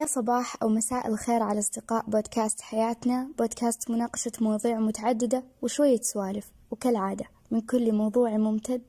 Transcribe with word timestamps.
يا 0.00 0.06
صباح 0.06 0.62
أو 0.62 0.68
مساء 0.68 1.08
الخير 1.08 1.42
على 1.42 1.58
أصدقاء 1.58 2.04
بودكاست 2.10 2.60
حياتنا. 2.60 3.28
بودكاست 3.38 3.90
مناقشة 3.90 4.32
مواضيع 4.40 4.78
متعددة 4.80 5.44
وشوية 5.62 6.00
سوالف. 6.02 6.52
وكالعادة 6.70 7.24
من 7.50 7.60
كل 7.60 7.92
موضوع 7.92 8.36
ممتد 8.36 8.82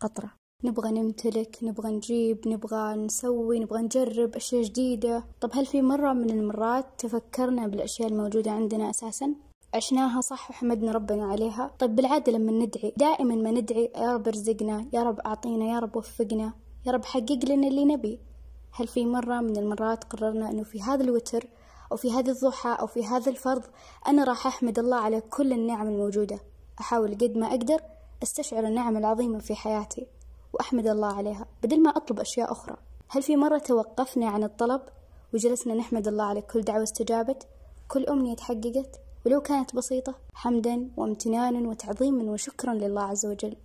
قطرة. 0.00 0.30
نبغى 0.64 0.90
نمتلك 0.90 1.58
نبغى 1.62 1.90
نجيب 1.92 2.48
نبغى 2.48 2.94
نسوي 2.96 3.58
نبغى 3.58 3.82
نجرب 3.82 4.36
أشياء 4.36 4.62
جديدة. 4.62 5.24
طب 5.40 5.50
هل 5.52 5.66
في 5.66 5.82
مرة 5.82 6.12
من 6.12 6.30
المرات 6.30 6.86
تفكرنا 6.98 7.66
بالأشياء 7.66 8.08
الموجودة 8.08 8.50
عندنا 8.50 8.90
أساسا؟ 8.90 9.34
عشناها 9.74 10.20
صح 10.20 10.50
وحمدنا 10.50 10.92
ربنا 10.92 11.26
عليها. 11.26 11.70
طيب 11.78 11.96
بالعادة 11.96 12.32
لما 12.32 12.52
ندعي 12.52 12.92
دائما 12.96 13.34
ما 13.34 13.50
ندعي 13.50 13.92
يا 13.96 14.14
رب 14.14 14.28
ارزقنا 14.28 14.86
يا 14.92 15.02
رب 15.02 15.20
أعطينا 15.20 15.64
يا 15.64 15.78
رب 15.78 15.96
وفقنا 15.96 16.52
يا 16.86 16.92
رب 16.92 17.04
حقق 17.04 17.44
لنا 17.44 17.68
اللي 17.68 17.84
نبي. 17.84 18.20
هل 18.72 18.86
في 18.86 19.06
مرة 19.06 19.40
من 19.40 19.56
المرات 19.56 20.04
قررنا 20.04 20.50
أنه 20.50 20.62
في 20.62 20.82
هذا 20.82 21.04
الوتر 21.04 21.48
أو 21.92 21.96
في 21.96 22.12
هذه 22.12 22.30
الضحى 22.30 22.76
أو 22.80 22.86
في 22.86 23.06
هذا 23.06 23.30
الفرض 23.30 23.62
أنا 24.06 24.24
راح 24.24 24.46
أحمد 24.46 24.78
الله 24.78 24.96
على 24.96 25.20
كل 25.20 25.52
النعم 25.52 25.88
الموجودة. 25.88 26.40
أحاول 26.80 27.14
قد 27.14 27.36
ما 27.36 27.46
أقدر 27.46 27.80
أستشعر 28.22 28.66
النعم 28.66 28.96
العظيمة 28.96 29.38
في 29.38 29.54
حياتي 29.54 30.06
وأحمد 30.52 30.86
الله 30.86 31.12
عليها 31.12 31.46
بدل 31.62 31.82
ما 31.82 31.90
أطلب 31.90 32.20
أشياء 32.20 32.52
أخرى. 32.52 32.76
هل 33.08 33.22
في 33.22 33.36
مرة 33.36 33.58
توقفنا 33.58 34.28
عن 34.28 34.44
الطلب 34.44 34.80
وجلسنا 35.34 35.74
نحمد 35.74 36.08
الله 36.08 36.24
على 36.24 36.42
كل 36.42 36.60
دعوة 36.60 36.82
استجابت؟ 36.82 37.46
كل 37.88 38.06
أمنية 38.06 38.34
تحققت؟ 38.34 39.00
ولو 39.26 39.40
كانت 39.40 39.76
بسيطة 39.76 40.14
حمدا 40.34 40.88
وامتنانا 40.96 41.68
وتعظيما 41.68 42.30
وشكرا 42.32 42.74
لله 42.74 43.02
عز 43.02 43.26
وجل. 43.26 43.56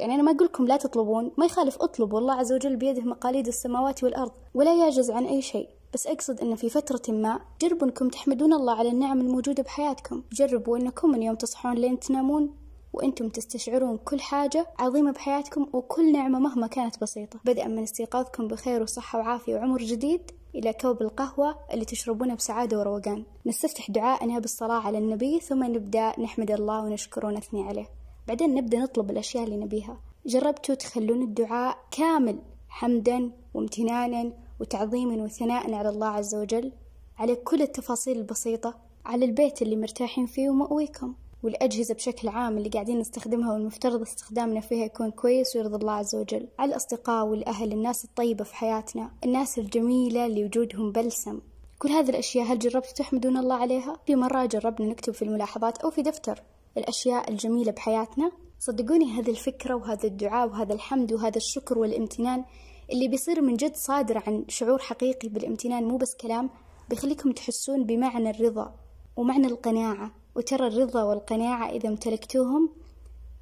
يعني 0.00 0.14
أنا 0.14 0.22
ما 0.22 0.32
أقول 0.32 0.46
لكم 0.46 0.66
لا 0.66 0.76
تطلبون 0.76 1.30
ما 1.38 1.46
يخالف 1.46 1.82
أطلبوا 1.82 2.18
الله 2.18 2.34
عز 2.34 2.52
وجل 2.52 2.76
بيده 2.76 3.02
مقاليد 3.02 3.46
السماوات 3.46 4.04
والأرض 4.04 4.32
ولا 4.54 4.74
يعجز 4.74 5.10
عن 5.10 5.24
أي 5.26 5.42
شيء. 5.42 5.68
بس 5.94 6.06
أقصد 6.06 6.40
أن 6.40 6.54
في 6.54 6.68
فترة 6.68 7.14
ما 7.14 7.40
جربوا 7.62 7.86
أنكم 7.86 8.08
تحمدون 8.08 8.52
الله 8.52 8.74
على 8.74 8.88
النعم 8.88 9.20
الموجودة 9.20 9.62
بحياتكم. 9.62 10.22
جربوا 10.32 10.78
أنكم 10.78 11.10
من 11.10 11.22
يوم 11.22 11.36
تصحون 11.36 11.74
لين 11.74 12.00
تنامون 12.00 12.54
وأنتم 12.92 13.28
تستشعرون 13.28 13.96
كل 13.96 14.20
حاجة 14.20 14.66
عظيمة 14.78 15.12
بحياتكم 15.12 15.66
وكل 15.72 16.12
نعمة 16.12 16.38
مهما 16.38 16.66
كانت 16.66 17.00
بسيطة. 17.00 17.40
بدءا 17.44 17.68
من 17.68 17.82
استيقاظكم 17.82 18.48
بخير 18.48 18.82
وصحة 18.82 19.18
وعافية 19.18 19.54
وعمر 19.54 19.82
جديد 19.82 20.30
إلى 20.54 20.72
كوب 20.72 21.02
القهوة 21.02 21.56
اللي 21.72 21.84
تشربونها 21.84 22.34
بسعادة 22.34 22.78
وروقان. 22.78 23.24
نستفتح 23.46 23.90
دعاءنا 23.90 24.38
بالصلاة 24.38 24.80
على 24.80 24.98
النبي 24.98 25.40
ثم 25.40 25.64
نبدأ 25.64 26.20
نحمد 26.20 26.50
الله 26.50 26.84
ونشكره 26.84 27.26
ونثني 27.26 27.68
عليه. 27.68 27.99
بعدين 28.28 28.54
نبدأ 28.54 28.78
نطلب 28.78 29.10
الأشياء 29.10 29.44
اللي 29.44 29.56
نبيها. 29.56 30.00
جربتوا 30.26 30.74
تخلون 30.74 31.22
الدعاء 31.22 31.78
كامل 31.90 32.38
حمدا 32.68 33.30
وامتنانا 33.54 34.32
وتعظيما 34.60 35.22
وثناء 35.22 35.74
على 35.74 35.88
الله 35.88 36.06
عز 36.06 36.34
وجل 36.34 36.72
على 37.18 37.34
كل 37.34 37.62
التفاصيل 37.62 38.18
البسيطة 38.18 38.74
على 39.06 39.24
البيت 39.24 39.62
اللي 39.62 39.76
مرتاحين 39.76 40.26
فيه 40.26 40.50
ومأويكم 40.50 41.14
والأجهزة 41.42 41.94
بشكل 41.94 42.28
عام 42.28 42.58
اللي 42.58 42.68
قاعدين 42.68 42.98
نستخدمها 42.98 43.52
والمفترض 43.52 44.02
استخدامنا 44.02 44.60
فيها 44.60 44.84
يكون 44.84 45.10
كويس 45.10 45.56
ويرضي 45.56 45.76
الله 45.76 45.92
عز 45.92 46.14
وجل. 46.14 46.48
على 46.58 46.70
الأصدقاء 46.70 47.26
والأهل 47.26 47.72
الناس 47.72 48.04
الطيبة 48.04 48.44
في 48.44 48.54
حياتنا 48.54 49.10
الناس 49.24 49.58
الجميلة 49.58 50.26
اللي 50.26 50.44
وجودهم 50.44 50.92
بلسم. 50.92 51.40
كل 51.78 51.88
هذه 51.88 52.10
الأشياء 52.10 52.46
هل 52.46 52.58
جربتوا 52.58 52.92
تحمدون 52.92 53.36
الله 53.36 53.54
عليها؟ 53.54 53.96
في 54.06 54.16
مرة 54.16 54.46
جربنا 54.46 54.88
نكتب 54.88 55.12
في 55.14 55.22
الملاحظات 55.22 55.78
أو 55.78 55.90
في 55.90 56.02
دفتر. 56.02 56.42
الأشياء 56.76 57.30
الجميلة 57.30 57.72
بحياتنا. 57.72 58.32
صدقوني 58.58 59.04
هذه 59.04 59.30
الفكرة 59.30 59.74
وهذا 59.74 60.04
الدعاء 60.04 60.48
وهذا 60.48 60.74
الحمد 60.74 61.12
وهذا 61.12 61.36
الشكر 61.36 61.78
والامتنان 61.78 62.44
اللي 62.92 63.08
بيصير 63.08 63.40
من 63.40 63.56
جد 63.56 63.74
صادر 63.74 64.22
عن 64.26 64.44
شعور 64.48 64.78
حقيقي 64.78 65.28
بالامتنان 65.28 65.84
مو 65.84 65.96
بس 65.96 66.16
كلام 66.20 66.50
بيخليكم 66.90 67.32
تحسون 67.32 67.84
بمعنى 67.84 68.30
الرضا 68.30 68.74
ومعنى 69.16 69.46
القناعة. 69.46 70.10
وترى 70.36 70.66
الرضا 70.66 71.02
والقناعة 71.02 71.70
إذا 71.70 71.88
امتلكتوهم 71.88 72.70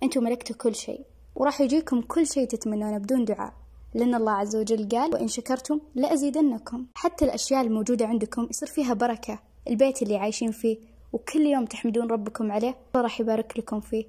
أنتم 0.03 0.25
ملكتوا 0.25 0.57
كل 0.57 0.75
شيء. 0.75 1.01
وراح 1.35 1.61
يجيكم 1.61 2.01
كل 2.01 2.27
شيء 2.27 2.47
تتمنونه 2.47 2.99
بدون 2.99 3.25
دعاء. 3.25 3.53
لأن 3.95 4.15
الله 4.15 4.33
عز 4.33 4.57
وجل 4.57 4.89
قال 4.89 5.15
وإن 5.15 5.29
شكرتم 5.29 5.81
لأزيدنكم. 5.95 6.87
حتى 6.95 7.25
الأشياء 7.25 7.61
الموجودة 7.61 8.07
عندكم 8.07 8.49
يصير 8.51 8.69
فيها 8.69 8.95
بركة. 8.95 9.39
البيت 9.69 10.03
اللي 10.03 10.17
عايشين 10.17 10.51
فيه 10.51 10.79
وكل 11.13 11.41
يوم 11.41 11.65
تحمدون 11.65 12.11
ربكم 12.11 12.53
عليه 12.53 12.77
راح 12.97 13.21
يبارك 13.21 13.59
لكم 13.59 13.81
فيه. 13.81 14.05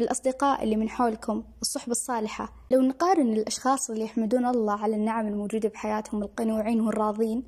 الأصدقاء 0.00 0.64
اللي 0.64 0.76
من 0.76 0.88
حولكم 0.88 1.44
الصحبة 1.62 1.90
الصالحة 1.92 2.52
لو 2.70 2.80
نقارن 2.80 3.32
الأشخاص 3.32 3.90
اللي 3.90 4.04
يحمدون 4.04 4.46
الله 4.46 4.82
على 4.82 4.96
النعم 4.96 5.26
الموجودة 5.26 5.68
بحياتهم 5.68 6.22
القنوعين 6.22 6.80
والراضين 6.80 7.42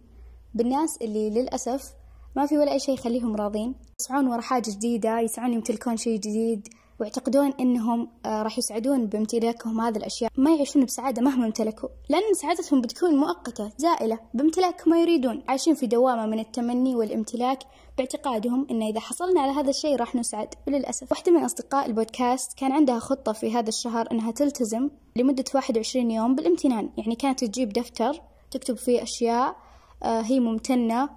بالناس 0.55 0.99
اللي 1.03 1.31
للأسف 1.31 1.95
ما 2.37 2.47
في 2.47 2.59
ولا 2.59 2.73
أي 2.73 2.79
شيء 2.79 2.95
يخليهم 2.95 3.37
راضين. 3.37 3.75
يسعون 4.01 4.27
ورا 4.27 4.41
حاجة 4.41 4.71
جديدة 4.71 5.21
يسعون 5.21 5.53
يمتلكون 5.53 5.97
شيء 5.97 6.19
جديد. 6.19 6.69
ويعتقدون 7.01 7.53
إنهم 7.61 8.09
آه 8.27 8.43
راح 8.43 8.59
يسعدون 8.59 9.07
بامتلاكهم 9.07 9.81
هذه 9.81 9.97
الأشياء. 9.97 10.31
ما 10.37 10.55
يعيشون 10.55 10.85
بسعادة 10.85 11.23
مهما 11.23 11.47
امتلكوا 11.47 11.89
لأن 12.09 12.35
سعادتهم 12.35 12.81
بتكون 12.81 13.17
مؤقتة 13.17 13.71
زائلة 13.79 14.19
بامتلاك 14.35 14.89
ما 14.89 15.01
يريدون. 15.03 15.43
عايشين 15.49 15.75
في 15.75 15.87
دوامة 15.87 16.27
من 16.27 16.39
التمني 16.39 16.97
والامتلاك. 16.97 17.59
باعتقادهم 17.99 18.67
إن 18.71 18.83
إذا 18.83 19.01
حصلنا 19.01 19.41
على 19.41 19.53
هذا 19.53 19.71
الشيء 19.71 19.97
راح 19.97 20.15
نسعد. 20.15 20.55
وللأسف. 20.67 21.11
واحدة 21.11 21.33
من 21.33 21.45
أصدقاء 21.45 21.87
البودكاست 21.87 22.59
كان 22.59 22.73
عندها 22.73 22.99
خطة 22.99 23.33
في 23.33 23.53
هذا 23.53 23.69
الشهر 23.69 24.09
إنها 24.13 24.31
تلتزم 24.31 24.91
لمدة 25.17 25.45
21 25.55 26.11
يوم 26.11 26.35
بالامتنان. 26.35 26.91
يعني 26.97 27.15
كانت 27.15 27.45
تجيب 27.45 27.73
دفتر 27.73 28.21
تكتب 28.51 28.77
فيه 28.77 29.03
أشياء 29.03 29.57
آه 30.03 30.21
هي 30.21 30.41
ممتنة 30.41 31.09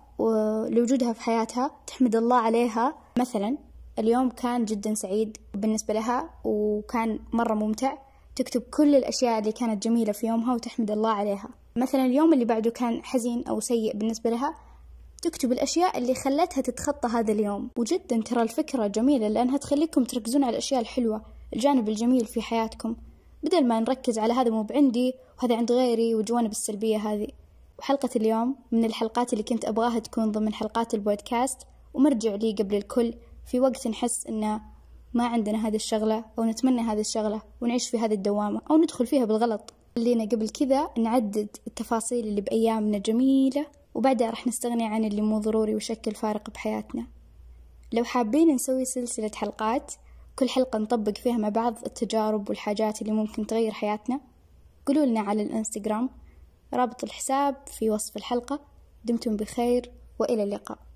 لوجودها 0.70 1.14
في 1.14 1.22
حياتها 1.22 1.72
تحمد 1.88 2.16
الله 2.16 2.38
عليها. 2.38 2.96
مثلا 3.20 3.58
اليوم 4.00 4.30
كان 4.30 4.66
جدا 4.66 4.94
سعيد 4.94 5.38
بالنسبة 5.54 5.94
لها 5.94 6.30
وكان 6.44 7.20
مرة 7.34 7.54
ممتع 7.54 7.98
تكتب 8.36 8.62
كل 8.62 8.96
الأشياء 8.96 9.40
اللي 9.40 9.52
كانت 9.52 9.84
جميلة 9.84 10.12
في 10.12 10.28
يومها 10.28 10.54
وتحمد 10.54 10.92
الله 10.92 11.10
عليها. 11.10 11.50
مثلا 11.76 12.06
اليوم 12.06 12.34
اللي 12.34 12.46
بعده 12.46 12.70
كان 12.70 13.04
حزين 13.04 13.48
أو 13.48 13.60
سيء 13.60 13.98
بالنسبة 13.98 14.30
لها 14.30 14.56
تكتب 15.22 15.52
الأشياء 15.52 15.98
اللي 15.98 16.16
خلتها 16.16 16.62
تتخطى 16.62 17.08
هذا 17.08 17.32
اليوم. 17.32 17.70
وجدا 17.78 18.22
ترى 18.22 18.42
الفكرة 18.42 18.88
جميلة 18.88 19.28
لأنها 19.28 19.58
تخليكم 19.58 20.04
تركزون 20.04 20.44
على 20.44 20.52
الأشياء 20.52 20.82
الحلوة 20.82 21.22
الجانب 21.54 21.90
الجميل 21.90 22.26
في 22.26 22.42
حياتكم. 22.42 22.96
بدل 23.44 23.68
ما 23.68 23.80
نركز 23.80 24.20
على 24.20 24.34
هذا 24.34 24.50
مو 24.50 24.64
بعندي 24.64 25.14
وهذا 25.40 25.56
عند 25.56 25.72
غيري 25.72 26.16
والجوانب 26.16 26.52
السلبية 26.52 26.98
هذه. 26.98 27.28
وحلقة 27.80 28.10
اليوم 28.16 28.56
من 28.72 28.86
الحلقات 28.86 29.34
اللي 29.34 29.44
كنت 29.44 29.66
أبغاها 29.66 30.00
تكون 30.00 30.32
ضمن 30.32 30.54
حلقات 30.54 30.94
البودكاست 30.94 31.58
ومرجع 31.94 32.36
لي 32.36 32.52
قبل 32.52 32.76
الكل 32.76 33.14
في 33.48 33.60
وقت 33.60 33.88
نحس 33.88 34.28
إن 34.28 34.60
ما 35.14 35.28
عندنا 35.28 35.68
هذه 35.68 35.76
الشغلة 35.76 36.26
أو 36.40 36.44
نتمنى 36.44 36.82
هذه 36.82 37.00
الشغلة 37.00 37.42
ونعيش 37.62 37.90
في 37.90 38.00
هذه 38.00 38.14
الدوامة 38.14 38.62
أو 38.72 38.78
ندخل 38.78 39.08
فيها 39.08 39.26
بالغلط. 39.26 39.74
خلينا 39.96 40.26
قبل 40.26 40.50
كذا 40.50 40.90
نعدد 40.98 41.48
التفاصيل 41.68 42.28
اللي 42.28 42.42
بأيامنا 42.42 42.98
جميلة 42.98 43.68
وبعدها 43.96 44.30
راح 44.30 44.48
نستغني 44.48 44.86
عن 44.86 45.06
اللي 45.06 45.22
مو 45.22 45.40
ضروري 45.40 45.74
ويشكل 45.74 46.16
فارق 46.16 46.50
بحياتنا. 46.50 47.08
لو 47.94 48.04
حابين 48.04 48.56
نسوي 48.56 48.86
سلسلة 48.86 49.32
حلقات 49.36 49.94
كل 50.40 50.50
حلقة 50.50 50.80
نطبق 50.80 51.18
فيها 51.18 51.38
مع 51.38 51.50
بعض 51.50 51.78
التجارب 51.86 52.50
والحاجات 52.50 53.02
اللي 53.02 53.14
ممكن 53.14 53.48
تغير 53.48 53.72
حياتنا 53.72 54.20
قولوا 54.86 55.06
لنا 55.06 55.20
على 55.20 55.44
الإنستغرام. 55.44 56.10
رابط 56.74 57.04
الحساب 57.04 57.56
في 57.68 57.90
وصف 57.90 58.18
الحلقة. 58.18 58.60
دمتم 59.06 59.36
بخير 59.36 59.92
وإلى 60.20 60.44
اللقاء. 60.44 60.87